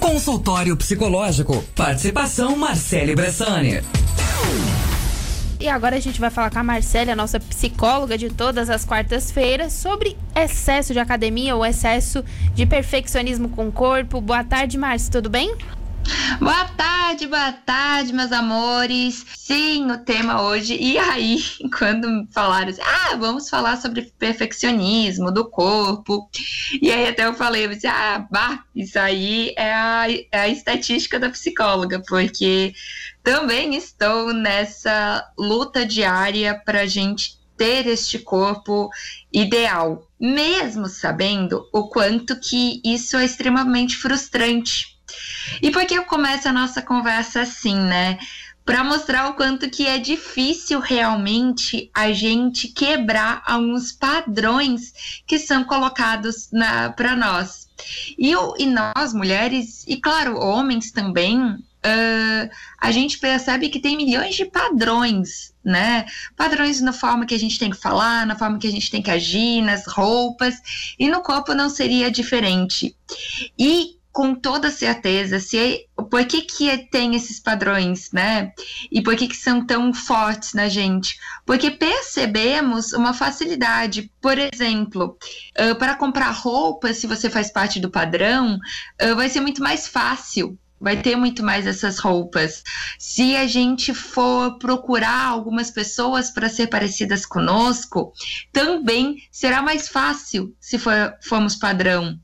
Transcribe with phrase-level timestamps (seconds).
[0.00, 1.62] Consultório Psicológico.
[1.76, 3.82] Participação Marcele Bressani.
[5.60, 8.82] E agora a gente vai falar com a Marcele, a nossa psicóloga de todas as
[8.82, 12.24] quartas-feiras, sobre excesso de academia ou excesso
[12.54, 14.22] de perfeccionismo com o corpo.
[14.22, 15.54] Boa tarde, Márcia, tudo bem?
[16.40, 19.26] Boa tarde, boa tarde, meus amores.
[19.36, 20.76] Sim, o tema hoje.
[20.80, 21.42] E aí,
[21.78, 26.28] quando falaram assim, ah, vamos falar sobre perfeccionismo do corpo.
[26.80, 30.48] E aí até eu falei, eu disse, ah, bah, isso aí é a, é a
[30.48, 32.72] estatística da psicóloga, porque
[33.22, 38.88] também estou nessa luta diária para a gente ter este corpo
[39.30, 44.99] ideal, mesmo sabendo o quanto que isso é extremamente frustrante
[45.62, 48.18] e por que eu começo a nossa conversa assim, né?
[48.64, 54.92] Para mostrar o quanto que é difícil realmente a gente quebrar alguns padrões
[55.26, 56.50] que são colocados
[56.94, 57.68] para nós.
[58.18, 64.34] E, e nós, mulheres, e claro, homens também, Uh, a gente percebe que tem milhões
[64.34, 66.04] de padrões, né?
[66.36, 69.00] Padrões na forma que a gente tem que falar, na forma que a gente tem
[69.00, 70.56] que agir, nas roupas,
[70.98, 72.94] e no corpo não seria diferente.
[73.58, 78.52] E com toda certeza se é, por que, que tem esses padrões, né?
[78.90, 81.16] E por que, que são tão fortes na gente?
[81.46, 84.10] Porque percebemos uma facilidade.
[84.20, 85.16] Por exemplo,
[85.58, 88.58] uh, para comprar roupa, se você faz parte do padrão,
[89.02, 92.62] uh, vai ser muito mais fácil vai ter muito mais essas roupas.
[92.98, 98.12] Se a gente for procurar algumas pessoas para ser parecidas conosco,
[98.52, 102.18] também será mais fácil se for, formos padrão.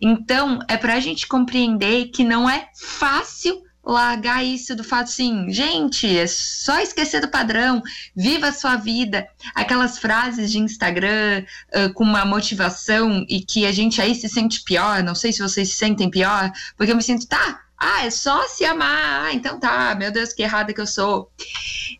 [0.00, 5.50] Então, é para a gente compreender que não é fácil largar isso do fato assim,
[5.50, 7.82] gente, é só esquecer do padrão,
[8.14, 9.26] viva a sua vida.
[9.54, 14.62] Aquelas frases de Instagram uh, com uma motivação e que a gente aí se sente
[14.62, 18.10] pior, não sei se vocês se sentem pior, porque eu me sinto, tá, ah, é
[18.10, 19.26] só se amar.
[19.26, 21.30] Ah, então tá, meu Deus, que errada que eu sou.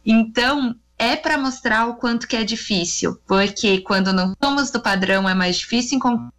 [0.05, 5.29] Então, é para mostrar o quanto que é difícil, porque quando não somos do padrão
[5.29, 6.33] é mais difícil encontrar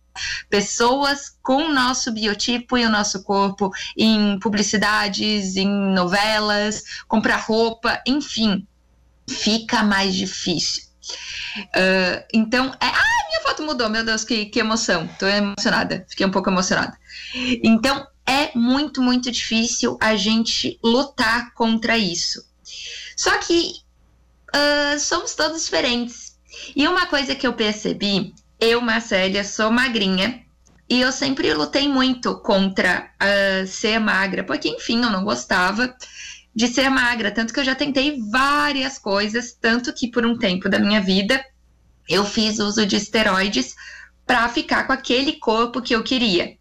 [0.50, 8.02] pessoas com o nosso biotipo e o nosso corpo em publicidades, em novelas, comprar roupa,
[8.06, 8.68] enfim,
[9.30, 10.84] fica mais difícil.
[11.58, 16.26] Uh, então, é, ah, minha foto mudou, meu Deus, que, que emoção, tô emocionada, fiquei
[16.26, 16.98] um pouco emocionada.
[17.64, 22.46] Então, é muito, muito difícil a gente lutar contra isso.
[23.18, 23.74] Só que
[24.56, 26.38] uh, somos todos diferentes.
[26.76, 30.44] E uma coisa que eu percebi, eu, Marcélia, sou magrinha.
[30.88, 35.96] E eu sempre lutei muito contra uh, ser magra, porque, enfim, eu não gostava
[36.54, 37.32] de ser magra.
[37.32, 41.44] Tanto que eu já tentei várias coisas, tanto que por um tempo da minha vida
[42.08, 43.76] eu fiz uso de esteroides
[44.26, 46.59] para ficar com aquele corpo que eu queria.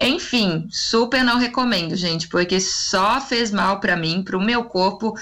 [0.00, 5.14] Enfim, super não recomendo, gente, porque só fez mal para mim, para o meu corpo,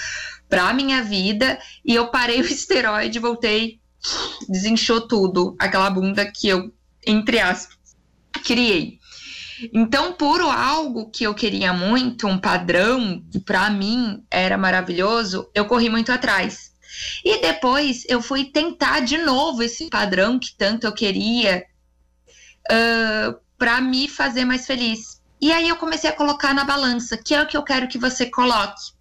[0.49, 3.81] para minha vida, e eu parei o esteroide, voltei,
[4.49, 6.73] desinchou tudo, aquela bunda que eu,
[7.07, 7.79] entre aspas,
[8.45, 8.99] criei.
[9.73, 15.65] Então, por algo que eu queria muito, um padrão que para mim era maravilhoso, eu
[15.67, 16.73] corri muito atrás.
[17.25, 21.65] E depois eu fui tentar de novo esse padrão que tanto eu queria,
[22.71, 25.23] uh, para me fazer mais feliz.
[25.41, 27.97] E aí eu comecei a colocar na balança, que é o que eu quero que
[27.97, 28.93] você coloque.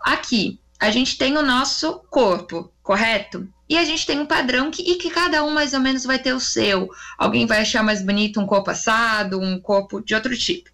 [0.00, 3.46] Aqui, a gente tem o nosso corpo, correto?
[3.68, 6.18] E a gente tem um padrão que, e que cada um mais ou menos vai
[6.18, 6.88] ter o seu.
[7.18, 10.70] Alguém vai achar mais bonito um corpo assado, um corpo de outro tipo.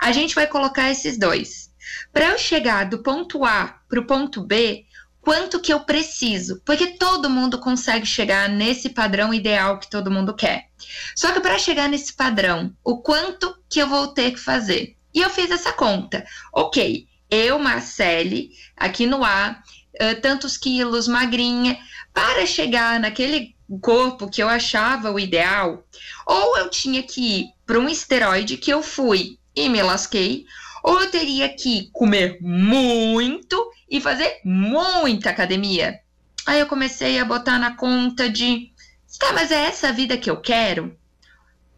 [0.00, 1.70] A gente vai colocar esses dois.
[2.12, 4.84] Para eu chegar do ponto A para o ponto B,
[5.20, 10.34] quanto que eu preciso, porque todo mundo consegue chegar nesse padrão ideal que todo mundo
[10.34, 10.68] quer.
[11.14, 14.96] Só que para chegar nesse padrão, o quanto que eu vou ter que fazer?
[15.14, 16.24] E eu fiz essa conta.
[16.52, 19.62] Ok, eu, Marcele, aqui no A,
[19.94, 21.78] uh, tantos quilos, magrinha,
[22.12, 25.84] para chegar naquele corpo que eu achava o ideal,
[26.26, 30.46] ou eu tinha que ir para um esteroide que eu fui e me lasquei,
[30.82, 36.00] ou eu teria que comer muito e fazer muita academia.
[36.46, 38.72] Aí eu comecei a botar na conta de,
[39.18, 40.96] tá, mas é essa a vida que eu quero?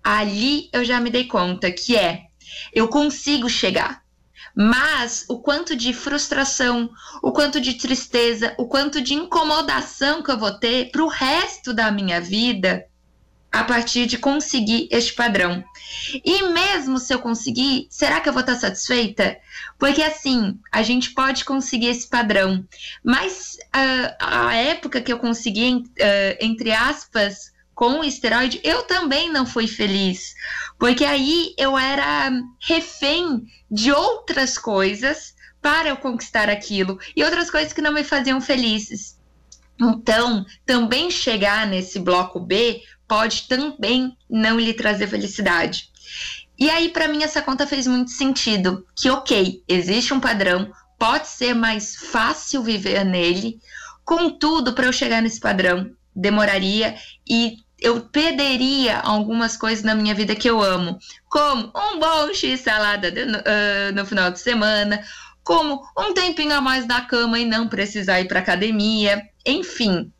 [0.03, 2.27] Ali eu já me dei conta que é,
[2.73, 4.03] eu consigo chegar.
[4.55, 6.91] Mas o quanto de frustração,
[7.23, 11.73] o quanto de tristeza, o quanto de incomodação que eu vou ter para o resto
[11.73, 12.85] da minha vida
[13.53, 15.65] a partir de conseguir este padrão.
[16.25, 19.37] E mesmo se eu conseguir, será que eu vou estar satisfeita?
[19.79, 22.65] Porque assim, a gente pode conseguir esse padrão,
[23.03, 29.31] mas uh, a época que eu consegui, uh, entre aspas, com o esteroide, eu também
[29.31, 30.35] não fui feliz.
[30.79, 32.31] Porque aí eu era
[32.61, 38.41] refém de outras coisas para eu conquistar aquilo e outras coisas que não me faziam
[38.41, 39.19] felizes.
[39.81, 45.91] Então, também chegar nesse bloco B pode também não lhe trazer felicidade.
[46.57, 48.87] E aí, para mim, essa conta fez muito sentido.
[48.95, 53.61] Que, ok, existe um padrão, pode ser mais fácil viver nele,
[54.05, 56.95] contudo, para eu chegar nesse padrão, demoraria
[57.29, 60.97] e eu perderia algumas coisas na minha vida que eu amo,
[61.29, 65.03] como um bom x salada de, uh, no final de semana,
[65.43, 70.13] como um tempinho a mais da cama e não precisar ir para academia, enfim.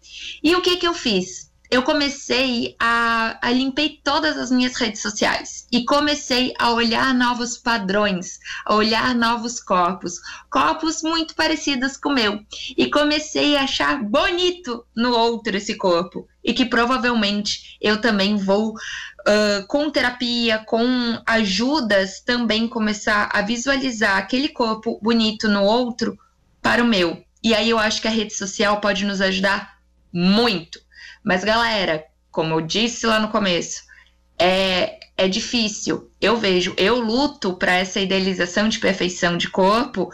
[0.43, 1.50] E o que que eu fiz?
[1.71, 7.57] Eu comecei a, a limpei todas as minhas redes sociais e comecei a olhar novos
[7.57, 10.15] padrões, a olhar novos corpos,
[10.51, 12.41] corpos muito parecidos com o meu,
[12.77, 18.73] e comecei a achar bonito no outro esse corpo e que provavelmente eu também vou
[18.73, 26.19] uh, com terapia, com ajudas também começar a visualizar aquele corpo bonito no outro
[26.61, 27.23] para o meu.
[27.43, 29.79] E aí eu acho que a rede social pode nos ajudar
[30.13, 30.81] muito
[31.23, 33.83] mas, galera, como eu disse lá no começo,
[34.39, 36.11] é, é difícil.
[36.21, 40.11] Eu vejo, eu luto para essa idealização de perfeição de corpo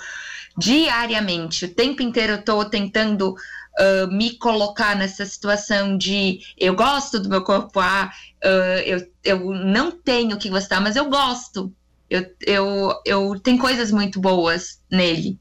[0.59, 1.67] diariamente.
[1.67, 7.29] O tempo inteiro eu tô tentando uh, me colocar nessa situação de eu gosto do
[7.29, 8.11] meu corpo A,
[8.45, 11.73] uh, eu, eu não tenho que gostar, mas eu gosto.
[12.09, 15.39] Eu, eu, eu tenho coisas muito boas nele.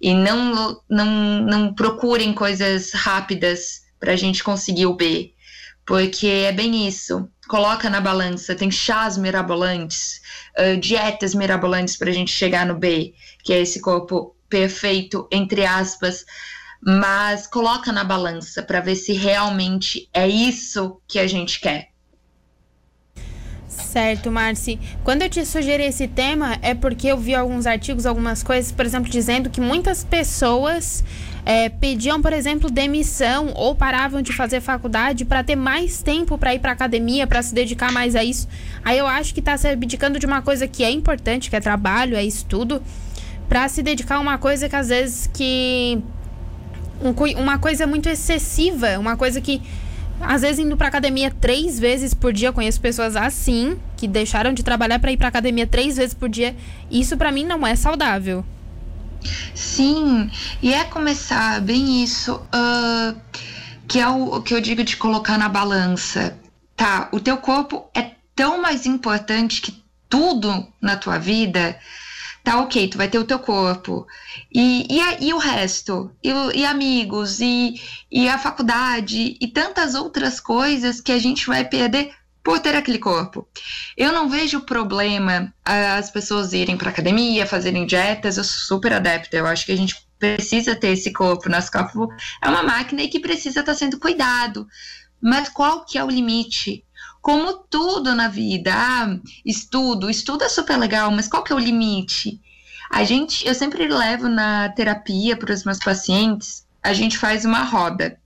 [0.00, 5.32] E não, não, não procurem coisas rápidas para a gente conseguir o B.
[5.86, 7.28] Porque é bem isso.
[7.46, 10.20] Coloca na balança, tem chás mirabolantes,
[10.58, 13.14] uh, dietas mirabolantes para a gente chegar no B,
[13.44, 16.24] que é esse corpo perfeito, entre aspas,
[16.84, 21.90] mas coloca na balança para ver se realmente é isso que a gente quer.
[23.68, 24.80] Certo, Marci.
[25.04, 28.84] Quando eu te sugeri esse tema é porque eu vi alguns artigos, algumas coisas, por
[28.84, 31.04] exemplo, dizendo que muitas pessoas
[31.44, 36.54] é, pediam, por exemplo, demissão ou paravam de fazer faculdade para ter mais tempo para
[36.54, 38.48] ir para academia, para se dedicar mais a isso.
[38.84, 41.60] Aí eu acho que está se abdicando de uma coisa que é importante, que é
[41.60, 42.82] trabalho, é estudo,
[43.48, 46.00] para se dedicar a uma coisa que às vezes que
[47.02, 49.60] um, uma coisa muito excessiva, uma coisa que
[50.20, 54.62] às vezes indo para academia três vezes por dia, conheço pessoas assim que deixaram de
[54.62, 56.54] trabalhar para ir para academia três vezes por dia.
[56.88, 58.44] Isso para mim não é saudável.
[59.54, 60.30] Sim,
[60.60, 63.20] e é começar bem isso, uh,
[63.88, 66.38] que é o, o que eu digo de colocar na balança.
[66.76, 71.78] Tá, o teu corpo é tão mais importante que tudo na tua vida.
[72.44, 74.06] Tá, ok, tu vai ter o teu corpo.
[74.52, 76.10] E, e, e o resto?
[76.22, 77.80] E, e amigos, e,
[78.10, 82.98] e a faculdade, e tantas outras coisas que a gente vai perder por ter aquele
[82.98, 83.46] corpo.
[83.96, 88.92] Eu não vejo problema ah, as pessoas irem para academia, fazerem dietas, eu sou super
[88.92, 89.36] adepta.
[89.36, 91.48] Eu acho que a gente precisa ter esse corpo.
[91.48, 92.08] Nosso corpo
[92.42, 94.66] é uma máquina e que precisa estar tá sendo cuidado.
[95.20, 96.84] Mas qual que é o limite?
[97.20, 99.16] Como tudo na vida, ah,
[99.46, 102.40] estudo, estudo é super legal, mas qual que é o limite?
[102.90, 107.62] A gente, eu sempre levo na terapia para os meus pacientes, a gente faz uma
[107.62, 108.18] roda.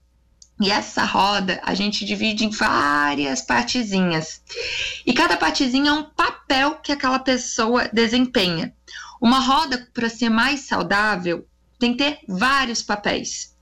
[0.60, 4.42] E essa roda a gente divide em várias partezinhas.
[5.04, 8.74] E cada partezinha é um papel que aquela pessoa desempenha.
[9.20, 11.46] Uma roda, para ser mais saudável,
[11.78, 13.54] tem que ter vários papéis.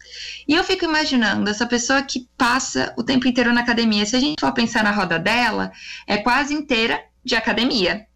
[0.47, 4.07] E eu fico imaginando essa pessoa que passa o tempo inteiro na academia.
[4.07, 5.73] Se a gente for pensar na roda dela,
[6.07, 8.07] é quase inteira de academia.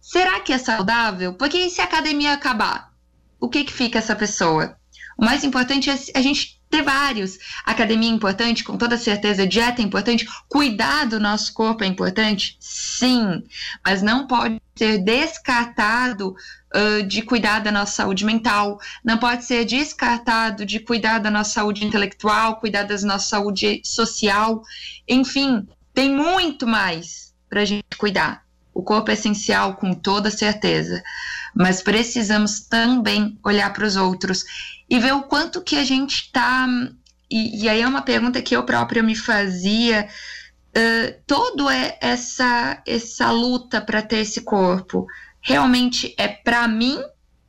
[0.00, 1.34] Será que é saudável?
[1.34, 2.92] Porque se a academia acabar,
[3.38, 4.76] o que, que fica essa pessoa?
[5.22, 7.38] O mais importante é a gente ter vários.
[7.64, 9.46] Academia é importante, com toda certeza.
[9.46, 10.26] Dieta é importante.
[10.48, 12.56] Cuidar do nosso corpo é importante?
[12.58, 13.44] Sim.
[13.86, 16.34] Mas não pode ser descartado
[16.74, 18.80] uh, de cuidar da nossa saúde mental.
[19.04, 24.60] Não pode ser descartado de cuidar da nossa saúde intelectual, cuidar da nossa saúde social.
[25.06, 28.44] Enfim, tem muito mais para a gente cuidar.
[28.74, 31.00] O corpo é essencial, com toda certeza.
[31.54, 34.44] Mas precisamos também olhar para os outros
[34.88, 36.66] e ver o quanto que a gente está.
[37.30, 40.08] E, e, aí é uma pergunta que eu própria me fazia.
[40.70, 45.06] Uh, todo é essa essa luta para ter esse corpo
[45.42, 46.98] realmente é para mim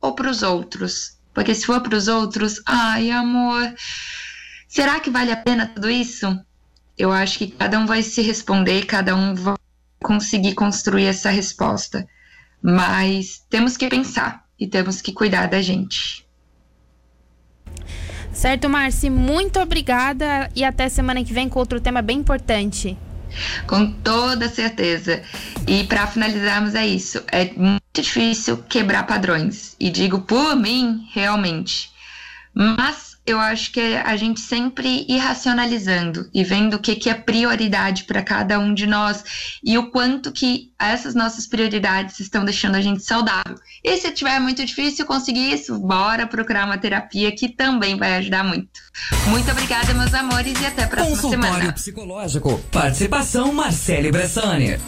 [0.00, 1.16] ou para os outros?
[1.32, 3.72] Porque se for para os outros, ai amor,
[4.68, 6.38] será que vale a pena tudo isso?
[6.98, 9.56] Eu acho que cada um vai se responder, cada um vai
[10.02, 12.06] conseguir construir essa resposta.
[12.66, 16.24] Mas temos que pensar e temos que cuidar da gente.
[18.32, 22.96] Certo, Marci, muito obrigada e até semana que vem com outro tema bem importante.
[23.66, 25.22] Com toda certeza.
[25.66, 27.22] E para finalizarmos é isso.
[27.30, 29.76] É muito difícil quebrar padrões.
[29.78, 31.90] E digo por mim, realmente.
[32.54, 37.08] Mas eu acho que é a gente sempre ir racionalizando e vendo o que, que
[37.08, 39.24] é prioridade para cada um de nós
[39.62, 43.56] e o quanto que essas nossas prioridades estão deixando a gente saudável.
[43.82, 48.44] E se tiver muito difícil conseguir isso, bora procurar uma terapia que também vai ajudar
[48.44, 48.68] muito.
[49.28, 51.72] Muito obrigada, meus amores, e até a próxima Consultório semana.
[51.72, 52.58] Psicológico.
[52.70, 54.78] Participação Marcele Bressani.